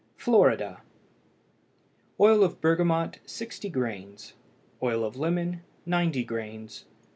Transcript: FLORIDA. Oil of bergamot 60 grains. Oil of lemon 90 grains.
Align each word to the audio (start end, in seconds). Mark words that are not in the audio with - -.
FLORIDA. 0.17 0.81
Oil 2.19 2.43
of 2.43 2.59
bergamot 2.59 3.19
60 3.27 3.69
grains. 3.69 4.33
Oil 4.81 5.03
of 5.05 5.15
lemon 5.15 5.61
90 5.85 6.23
grains. 6.23 6.85